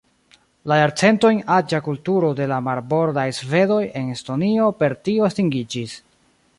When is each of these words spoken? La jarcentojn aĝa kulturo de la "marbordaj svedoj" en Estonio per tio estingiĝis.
La 0.71 0.77
jarcentojn 0.77 1.41
aĝa 1.57 1.81
kulturo 1.87 2.31
de 2.41 2.47
la 2.53 2.59
"marbordaj 2.69 3.27
svedoj" 3.41 3.81
en 4.01 4.11
Estonio 4.17 4.75
per 4.83 5.01
tio 5.09 5.31
estingiĝis. 5.33 5.99